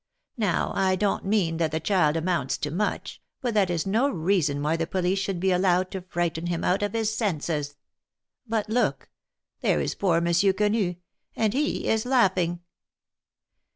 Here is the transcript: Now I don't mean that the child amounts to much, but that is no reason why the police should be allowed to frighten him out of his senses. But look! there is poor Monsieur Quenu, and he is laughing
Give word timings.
Now 0.39 0.71
I 0.73 0.95
don't 0.95 1.25
mean 1.27 1.57
that 1.57 1.69
the 1.69 1.79
child 1.79 2.15
amounts 2.17 2.57
to 2.57 2.71
much, 2.71 3.21
but 3.39 3.53
that 3.53 3.69
is 3.69 3.85
no 3.85 4.09
reason 4.09 4.63
why 4.63 4.75
the 4.75 4.87
police 4.87 5.19
should 5.19 5.39
be 5.39 5.51
allowed 5.51 5.91
to 5.91 6.01
frighten 6.01 6.47
him 6.47 6.63
out 6.63 6.81
of 6.81 6.93
his 6.93 7.13
senses. 7.13 7.75
But 8.47 8.67
look! 8.67 9.09
there 9.59 9.79
is 9.79 9.93
poor 9.93 10.19
Monsieur 10.19 10.53
Quenu, 10.53 10.95
and 11.35 11.53
he 11.53 11.87
is 11.87 12.07
laughing 12.07 12.61